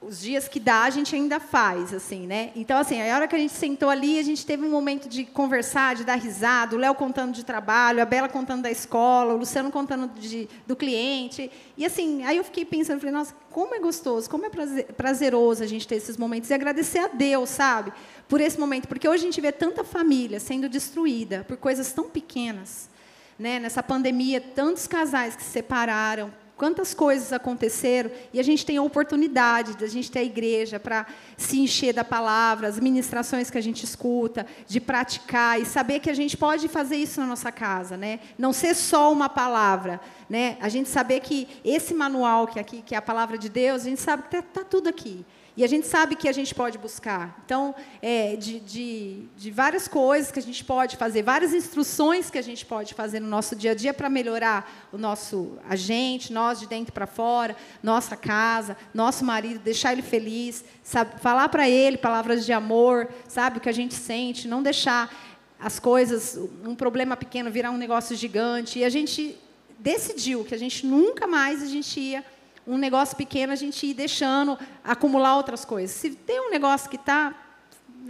[0.00, 2.52] os dias que dá, a gente ainda faz, assim, né?
[2.54, 5.24] Então, assim, a hora que a gente sentou ali, a gente teve um momento de
[5.24, 9.38] conversar, de dar risada, o Léo contando de trabalho, a Bela contando da escola, o
[9.38, 11.50] Luciano contando de, do cliente.
[11.76, 14.50] E, assim, aí eu fiquei pensando, falei, nossa, como é gostoso, como é
[14.92, 17.92] prazeroso a gente ter esses momentos e agradecer a Deus, sabe?
[18.28, 22.08] Por esse momento, porque hoje a gente vê tanta família sendo destruída por coisas tão
[22.08, 22.88] pequenas,
[23.36, 23.58] né?
[23.58, 28.82] Nessa pandemia, tantos casais que se separaram Quantas coisas aconteceram e a gente tem a
[28.82, 33.56] oportunidade de a gente ter a igreja para se encher da palavra, as ministrações que
[33.56, 37.52] a gente escuta, de praticar e saber que a gente pode fazer isso na nossa
[37.52, 38.18] casa, né?
[38.36, 40.56] Não ser só uma palavra, né?
[40.60, 43.82] A gente saber que esse manual que é aqui que é a palavra de Deus,
[43.82, 45.24] a gente sabe que está tá tudo aqui.
[45.58, 47.36] E a gente sabe que a gente pode buscar.
[47.44, 52.38] Então, é, de, de, de, várias coisas que a gente pode fazer, várias instruções que
[52.38, 56.60] a gente pode fazer no nosso dia a dia para melhorar o nosso agente, nós
[56.60, 61.98] de dentro para fora, nossa casa, nosso marido, deixar ele feliz, sabe, falar para ele
[61.98, 65.12] palavras de amor, sabe o que a gente sente, não deixar
[65.58, 68.78] as coisas, um problema pequeno virar um negócio gigante.
[68.78, 69.36] E a gente
[69.76, 72.24] decidiu que a gente nunca mais a gente ia
[72.68, 75.96] um negócio pequeno a gente ir deixando acumular outras coisas.
[75.96, 77.34] Se tem um negócio que está,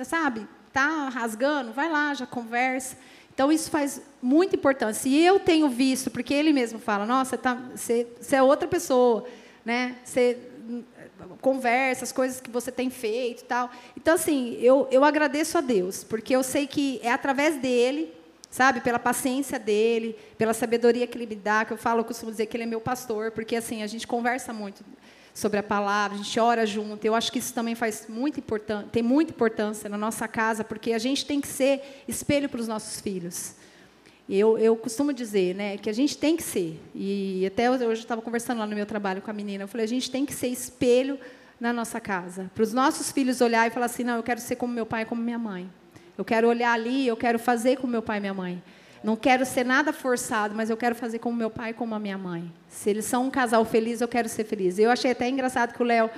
[0.05, 2.97] sabe, está rasgando, vai lá, já conversa.
[3.33, 5.09] Então, isso faz muita importância.
[5.09, 9.25] E eu tenho visto, porque ele mesmo fala, nossa, tá, você, você é outra pessoa,
[9.65, 9.95] né?
[10.05, 10.37] Você
[11.41, 13.71] conversa, as coisas que você tem feito tal.
[13.97, 18.13] Então, assim, eu, eu agradeço a Deus, porque eu sei que é através dele
[18.51, 18.81] sabe?
[18.81, 22.47] Pela paciência dele, pela sabedoria que ele me dá, que eu falo, eu costumo dizer
[22.47, 24.85] que ele é meu pastor, porque assim, a gente conversa muito
[25.35, 27.05] sobre a palavra, a gente ora junto.
[27.05, 30.93] Eu acho que isso também faz muito importante, tem muita importância na nossa casa, porque
[30.93, 33.55] a gente tem que ser espelho para os nossos filhos.
[34.29, 38.21] Eu, eu costumo dizer né, que a gente tem que ser, e até hoje estava
[38.21, 40.49] conversando lá no meu trabalho com a menina, eu falei, a gente tem que ser
[40.49, 41.19] espelho
[41.59, 44.57] na nossa casa, para os nossos filhos olhar e falar assim, não, eu quero ser
[44.57, 45.71] como meu pai, como minha mãe.
[46.19, 48.61] Eu quero olhar ali, eu quero fazer como meu pai e minha mãe.
[49.05, 51.99] Não quero ser nada forçado, mas eu quero fazer como meu pai e como a
[52.01, 52.53] minha mãe.
[52.67, 54.81] Se eles são um casal feliz, eu quero ser feliz.
[54.81, 56.11] Eu achei até engraçado que o Léo,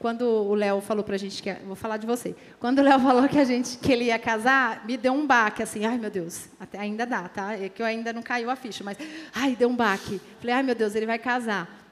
[0.00, 2.34] quando o Léo falou para a gente que vou falar de você.
[2.58, 5.62] Quando o Léo falou que a gente que ele ia casar, me deu um baque
[5.62, 7.52] assim, ai meu Deus, até ainda dá, tá?
[7.52, 8.98] É que eu ainda não caiu a ficha, mas
[9.32, 10.20] ai deu um baque.
[10.40, 11.83] Falei, ai meu Deus, ele vai casar.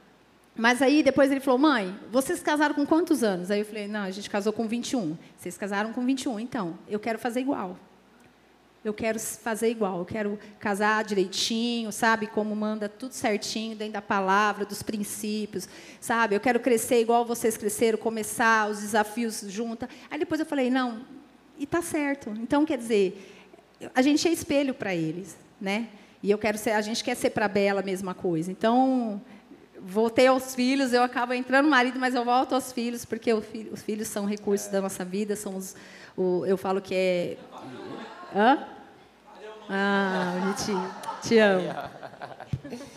[0.57, 4.01] Mas aí depois ele falou: "Mãe, vocês casaram com quantos anos?" Aí eu falei: "Não,
[4.03, 5.17] a gente casou com 21.
[5.37, 7.79] Vocês casaram com 21, então eu quero fazer igual.
[8.85, 12.27] Eu quero fazer igual, eu quero casar direitinho, sabe?
[12.27, 15.69] Como manda tudo certinho, dentro da palavra, dos princípios,
[16.01, 16.35] sabe?
[16.35, 19.88] Eu quero crescer igual vocês cresceram, começar os desafios juntas.
[20.11, 21.03] Aí depois eu falei: "Não,
[21.59, 22.31] e tá certo.
[22.41, 23.33] Então quer dizer,
[23.95, 25.88] a gente é espelho para eles, né?
[26.23, 28.51] E eu quero ser, a gente quer ser para Bela a mesma coisa.
[28.51, 29.21] Então,
[29.85, 33.73] voltei aos filhos, eu acabo entrando no marido, mas eu volto aos filhos, porque filho,
[33.73, 35.75] os filhos são recursos da nossa vida, são os,
[36.16, 37.37] o, eu falo que é...
[38.35, 38.66] Hã?
[39.68, 40.95] Ah, bonitinho.
[41.23, 41.68] Te amo.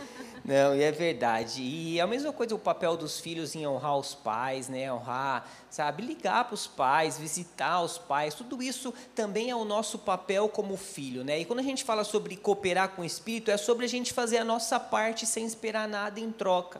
[0.45, 1.63] Não, e é verdade.
[1.63, 4.93] E é a mesma coisa o papel dos filhos em honrar os pais, né?
[4.93, 6.03] Honrar, sabe?
[6.05, 10.77] Ligar para os pais, visitar os pais, tudo isso também é o nosso papel como
[10.77, 11.39] filho, né?
[11.39, 14.38] E quando a gente fala sobre cooperar com o Espírito, é sobre a gente fazer
[14.38, 16.79] a nossa parte sem esperar nada em troca.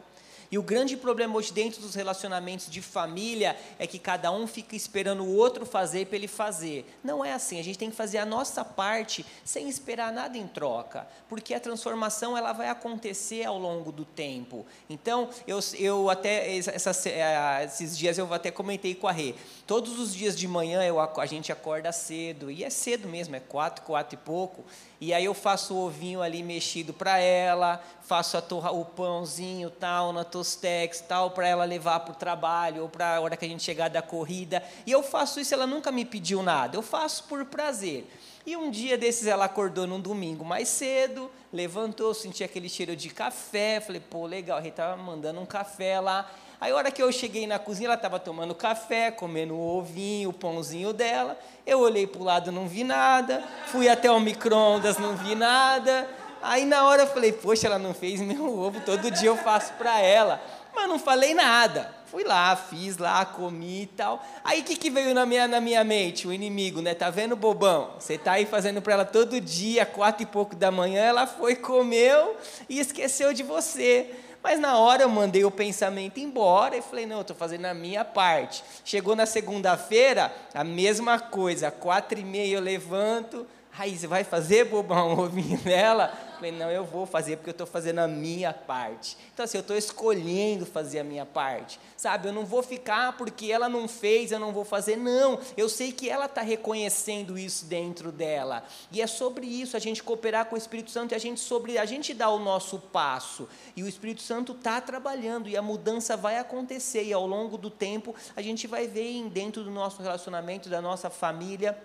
[0.50, 4.76] E o grande problema hoje dentro dos relacionamentos de família é que cada um fica
[4.76, 6.86] esperando o outro fazer para ele fazer.
[7.02, 10.46] Não é assim, a gente tem que fazer a nossa parte sem esperar nada em
[10.46, 14.64] troca, porque a transformação ela vai acontecer ao longo do tempo.
[14.88, 19.34] Então, eu, eu até eh, esses dias eu até comentei com a Rê.
[19.66, 23.40] Todos os dias de manhã eu, a gente acorda cedo, e é cedo mesmo, é
[23.40, 24.64] quatro, quatro e pouco.
[25.00, 29.68] E aí eu faço o ovinho ali mexido para ela, faço a torra, o pãozinho
[29.68, 33.44] tal, na tostex tal, para ela levar para o trabalho ou para a hora que
[33.44, 34.62] a gente chegar da corrida.
[34.86, 38.10] E eu faço isso, ela nunca me pediu nada, eu faço por prazer.
[38.46, 43.10] E um dia desses ela acordou num domingo mais cedo, levantou, sentia aquele cheiro de
[43.10, 46.30] café, falei, pô, legal, ele estava mandando um café lá.
[46.58, 50.30] Aí, a hora que eu cheguei na cozinha, ela estava tomando café, comendo o ovinho,
[50.30, 51.38] o pãozinho dela.
[51.66, 53.44] Eu olhei para o lado, não vi nada.
[53.66, 56.08] Fui até o micro-ondas, não vi nada.
[56.40, 59.74] Aí, na hora, eu falei, poxa, ela não fez meu ovo, todo dia eu faço
[59.74, 60.40] para ela.
[60.74, 61.94] Mas não falei nada.
[62.06, 64.24] Fui lá, fiz lá, comi e tal.
[64.44, 66.26] Aí, o que, que veio na minha, na minha mente?
[66.26, 66.94] O inimigo, né?
[66.94, 67.90] Tá vendo, bobão?
[67.98, 71.56] Você tá aí fazendo para ela todo dia, quatro e pouco da manhã, ela foi,
[71.56, 72.36] comeu
[72.68, 74.10] e esqueceu de você.
[74.46, 78.04] Mas na hora eu mandei o pensamento embora e falei, não, estou fazendo a minha
[78.04, 78.62] parte.
[78.84, 83.44] Chegou na segunda-feira, a mesma coisa, quatro e meia eu levanto,
[83.78, 86.12] aí você vai fazer, bobão, ovinho nela?
[86.36, 89.16] Falei, não, eu vou fazer porque eu estou fazendo a minha parte.
[89.32, 91.80] Então, assim, eu estou escolhendo fazer a minha parte.
[91.96, 94.96] Sabe, eu não vou ficar porque ela não fez, eu não vou fazer.
[94.96, 98.64] Não, eu sei que ela está reconhecendo isso dentro dela.
[98.92, 101.78] E é sobre isso, a gente cooperar com o Espírito Santo e a gente, sobre,
[101.78, 103.48] a gente dar o nosso passo.
[103.74, 107.04] E o Espírito Santo está trabalhando e a mudança vai acontecer.
[107.04, 111.08] E ao longo do tempo, a gente vai ver dentro do nosso relacionamento, da nossa
[111.08, 111.76] família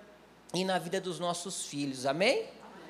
[0.53, 2.05] e na vida dos nossos filhos.
[2.05, 2.45] Amém?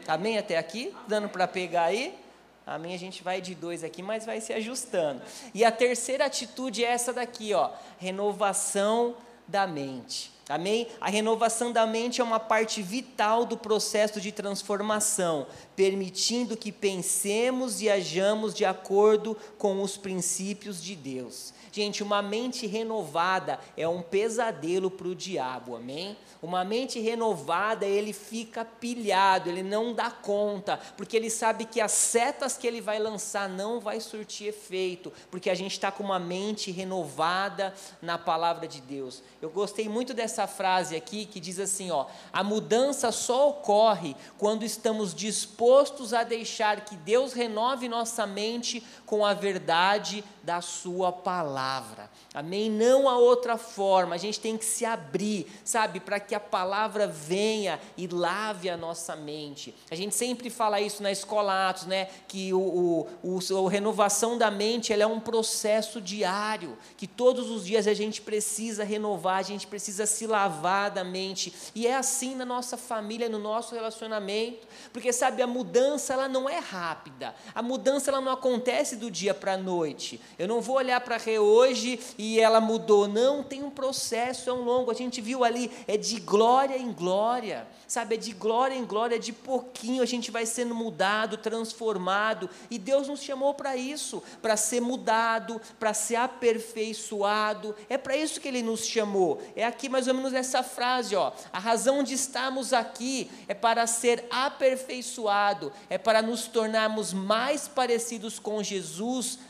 [0.08, 0.93] Amém até aqui?
[1.08, 2.17] Dando para pegar aí?
[2.65, 2.93] Amém?
[2.93, 5.21] A gente vai de dois aqui, mas vai se ajustando.
[5.54, 9.15] E a terceira atitude é essa daqui, ó, renovação
[9.47, 10.32] da mente.
[10.52, 10.88] Amém?
[11.00, 17.82] A renovação da mente é uma parte vital do processo de transformação, permitindo que pensemos
[17.82, 21.54] e ajamos de acordo com os princípios de Deus.
[21.72, 26.18] Gente, uma mente renovada é um pesadelo para o diabo, amém?
[26.42, 31.94] Uma mente renovada, ele fica pilhado, ele não dá conta, porque ele sabe que as
[31.94, 36.20] setas que ele vai lançar não vai surtir efeito, porque a gente está com uma
[36.20, 39.24] mente renovada na palavra de Deus.
[39.42, 44.63] Eu gostei muito dessa frase aqui que diz assim: ó, a mudança só ocorre quando
[44.63, 52.10] estamos dispostos a deixar que Deus renove nossa mente com a verdade da Sua palavra.
[52.34, 52.71] Amém?
[52.71, 57.08] Não há outra forma, a gente tem que se abrir, sabe, para que a palavra
[57.08, 59.76] venha e lave a nossa mente.
[59.91, 62.08] A gente sempre fala isso na escola Atos, né?
[62.26, 67.65] Que o, o, o, a renovação da mente é um processo diário, que todos os
[67.65, 71.54] dias a gente precisa renovar, a gente precisa se lavar da mente.
[71.76, 76.50] E é assim na nossa família, no nosso relacionamento, porque sabe, a mudança ela não
[76.50, 80.22] é rápida, a mudança ela não acontece do dia para a noite.
[80.38, 83.08] Eu não vou olhar para Rê hoje e ela mudou.
[83.08, 84.92] Não, tem um processo, é um longo.
[84.92, 88.16] A gente viu ali, é de glória em glória, sabe?
[88.16, 92.48] É de glória em glória, de pouquinho a gente vai sendo mudado, transformado.
[92.70, 97.76] E Deus nos chamou para isso, para ser mudado, para ser aperfeiçoado.
[97.90, 99.42] É para isso que Ele nos chamou.
[99.56, 101.32] É aqui mais ou menos essa frase, ó.
[101.52, 108.38] A razão de estarmos aqui é para ser aperfeiçoado, é para nos tornarmos mais parecidos
[108.38, 108.90] com Jesus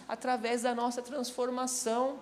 [0.08, 2.20] através da nossa transformação.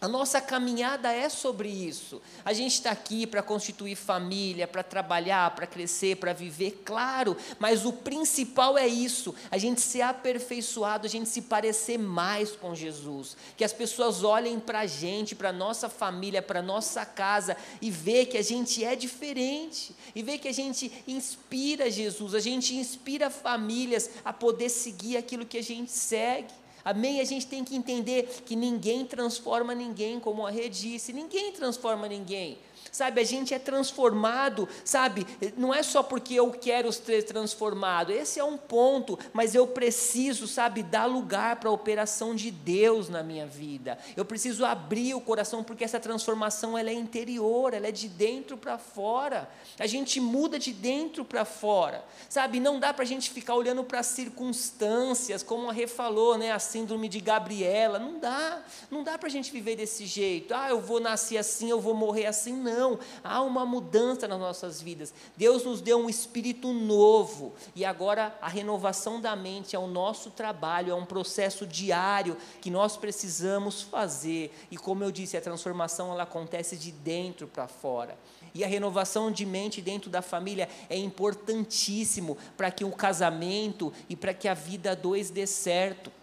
[0.00, 2.22] A nossa caminhada é sobre isso.
[2.44, 7.84] A gente está aqui para constituir família, para trabalhar, para crescer, para viver, claro, mas
[7.84, 13.36] o principal é isso: a gente ser aperfeiçoado, a gente se parecer mais com Jesus.
[13.56, 17.56] Que as pessoas olhem para a gente, para a nossa família, para a nossa casa
[17.82, 22.40] e ver que a gente é diferente, e ver que a gente inspira Jesus, a
[22.40, 26.54] gente inspira famílias a poder seguir aquilo que a gente segue.
[26.88, 27.20] Amém?
[27.20, 32.08] A gente tem que entender que ninguém transforma ninguém, como a rede disse, ninguém transforma
[32.08, 32.56] ninguém.
[32.90, 35.26] Sabe, a gente é transformado, sabe?
[35.56, 40.46] Não é só porque eu quero ser transformado, esse é um ponto, mas eu preciso,
[40.46, 43.98] sabe, dar lugar para a operação de Deus na minha vida.
[44.16, 48.56] Eu preciso abrir o coração, porque essa transformação ela é interior, ela é de dentro
[48.56, 49.48] para fora.
[49.78, 52.60] A gente muda de dentro para fora, sabe?
[52.60, 56.52] Não dá para a gente ficar olhando para as circunstâncias, como a Rê falou, né?
[56.52, 57.98] A síndrome de Gabriela.
[57.98, 60.54] Não dá, não dá para a gente viver desse jeito.
[60.54, 62.52] Ah, eu vou nascer assim, eu vou morrer assim.
[62.52, 62.77] Não
[63.24, 65.12] há uma mudança nas nossas vidas.
[65.36, 70.30] Deus nos deu um espírito novo e agora a renovação da mente é o nosso
[70.30, 74.52] trabalho, é um processo diário que nós precisamos fazer.
[74.70, 78.18] E como eu disse, a transformação ela acontece de dentro para fora.
[78.54, 84.16] E a renovação de mente dentro da família é importantíssimo para que o casamento e
[84.16, 86.17] para que a vida dois dê certo.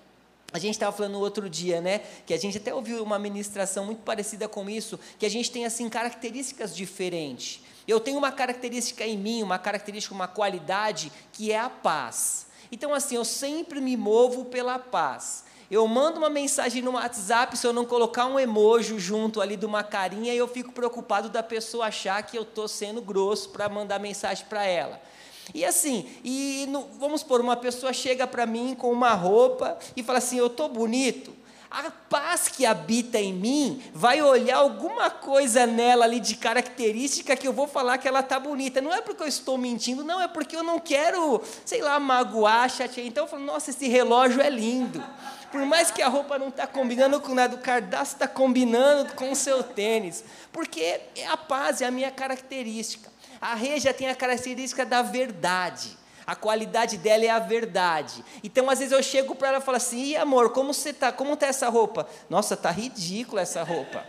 [0.55, 1.99] A gente estava falando outro dia, né?
[2.25, 5.65] Que a gente até ouviu uma ministração muito parecida com isso, que a gente tem
[5.65, 7.59] assim características diferentes.
[7.85, 12.47] Eu tenho uma característica em mim, uma característica, uma qualidade que é a paz.
[12.71, 15.43] Então assim, eu sempre me movo pela paz.
[15.69, 19.65] Eu mando uma mensagem no WhatsApp, se eu não colocar um emoji junto ali de
[19.65, 23.99] uma carinha, eu fico preocupado da pessoa achar que eu estou sendo grosso para mandar
[23.99, 25.01] mensagem para ela.
[25.53, 26.67] E assim, e
[26.99, 30.67] vamos supor, uma pessoa chega para mim com uma roupa e fala assim: Eu estou
[30.69, 31.33] bonito.
[31.69, 37.45] A paz que habita em mim vai olhar alguma coisa nela ali de característica que
[37.45, 38.79] eu vou falar que ela está bonita.
[38.79, 42.69] Não é porque eu estou mentindo, não, é porque eu não quero, sei lá, magoar,
[42.69, 43.05] chatear.
[43.05, 45.03] Então eu falo: Nossa, esse relógio é lindo.
[45.51, 49.31] Por mais que a roupa não está combinando com nada, o cardápio está combinando com
[49.31, 50.23] o seu tênis.
[50.51, 53.14] Porque a paz é a minha característica.
[53.45, 55.95] A reja tem a característica da verdade.
[56.25, 58.25] A qualidade dela é a verdade.
[58.43, 61.11] Então, às vezes eu chego para ela e falo assim: "E amor, como você tá?
[61.11, 64.03] Como tá essa roupa?" "Nossa, tá ridícula essa roupa."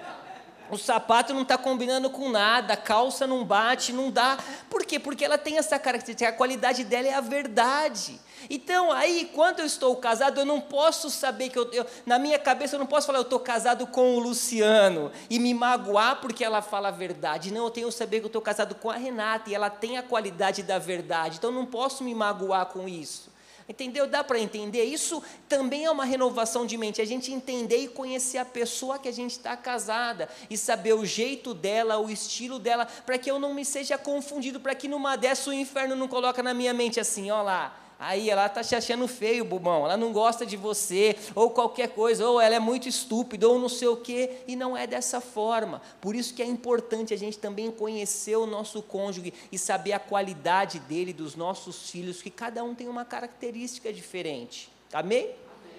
[0.70, 4.38] O sapato não está combinando com nada, a calça não bate, não dá.
[4.70, 4.98] Por quê?
[4.98, 8.18] Porque ela tem essa característica, a qualidade dela é a verdade.
[8.48, 12.38] Então, aí, quando eu estou casado, eu não posso saber que eu, eu na minha
[12.38, 16.44] cabeça, eu não posso falar, eu estou casado com o Luciano e me magoar porque
[16.44, 17.52] ela fala a verdade.
[17.52, 19.98] Não, eu tenho que saber que eu estou casado com a Renata e ela tem
[19.98, 21.38] a qualidade da verdade.
[21.38, 23.34] Então, eu não posso me magoar com isso.
[23.68, 24.06] Entendeu?
[24.06, 24.84] Dá para entender?
[24.84, 27.02] Isso também é uma renovação de mente.
[27.02, 31.04] A gente entender e conhecer a pessoa que a gente está casada e saber o
[31.04, 35.16] jeito dela, o estilo dela, para que eu não me seja confundido, para que numa
[35.16, 38.74] dessa o inferno não coloque na minha mente assim, ó lá, Aí ela está te
[38.74, 42.86] achando feio, bobão, ela não gosta de você, ou qualquer coisa, ou ela é muito
[42.88, 45.80] estúpida, ou não sei o quê, e não é dessa forma.
[45.98, 49.98] Por isso que é importante a gente também conhecer o nosso cônjuge e saber a
[49.98, 54.70] qualidade dele, dos nossos filhos, que cada um tem uma característica diferente.
[54.92, 55.30] Amém?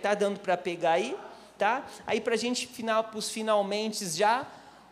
[0.02, 1.16] Tá dando para pegar aí?
[1.56, 1.88] Tá?
[2.06, 4.48] Aí para a gente final, para os finalmente já,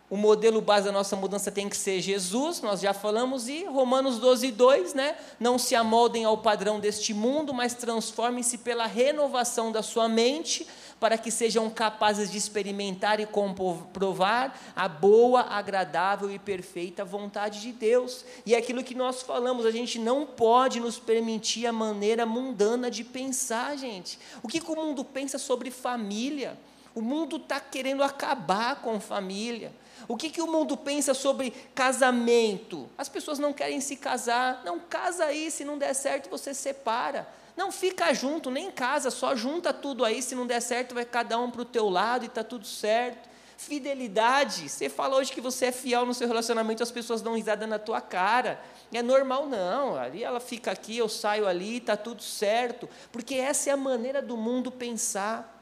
[0.07, 4.19] o modelo base da nossa mudança tem que ser Jesus, nós já falamos, e Romanos
[4.19, 5.17] 12, 2, né?
[5.39, 10.67] Não se amoldem ao padrão deste mundo, mas transformem-se pela renovação da sua mente,
[10.99, 17.71] para que sejam capazes de experimentar e comprovar a boa, agradável e perfeita vontade de
[17.71, 18.23] Deus.
[18.45, 22.91] E é aquilo que nós falamos, a gente não pode nos permitir a maneira mundana
[22.91, 24.19] de pensar, gente.
[24.43, 26.55] O que, que o mundo pensa sobre família?
[26.95, 29.73] O mundo está querendo acabar com família.
[30.07, 32.89] O que, que o mundo pensa sobre casamento?
[32.97, 34.61] As pessoas não querem se casar.
[34.63, 37.27] Não casa aí, se não der certo, você separa.
[37.57, 40.21] Não fica junto, nem casa, só junta tudo aí.
[40.21, 43.29] Se não der certo, vai cada um para o teu lado e está tudo certo.
[43.57, 44.69] Fidelidade.
[44.69, 47.79] Você fala hoje que você é fiel no seu relacionamento, as pessoas dão risada na
[47.79, 48.61] tua cara.
[48.93, 49.95] É normal, não.
[49.95, 52.87] Ali ela fica aqui, eu saio ali, está tudo certo.
[53.11, 55.54] Porque essa é a maneira do mundo pensar.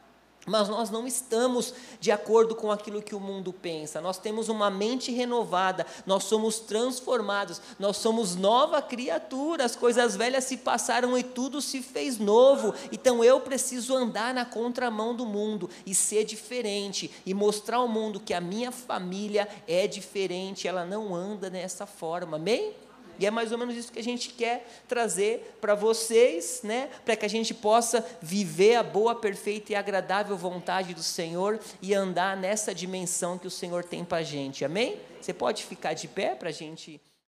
[0.46, 4.02] Mas nós não estamos de acordo com aquilo que o mundo pensa.
[4.02, 9.64] Nós temos uma mente renovada, nós somos transformados, nós somos nova criatura.
[9.64, 12.74] As coisas velhas se passaram e tudo se fez novo.
[12.92, 18.20] Então eu preciso andar na contramão do mundo e ser diferente e mostrar ao mundo
[18.20, 22.36] que a minha família é diferente, ela não anda dessa forma.
[22.36, 22.74] Amém?
[23.20, 26.90] E é mais ou menos isso que a gente quer trazer para vocês, né?
[27.06, 31.94] Para que a gente possa viver a boa, perfeita e agradável vontade do Senhor e
[31.94, 34.66] andar nessa dimensão que o Senhor tem para a gente.
[34.66, 34.98] Amém?
[35.22, 37.00] Você pode ficar de pé para a gente.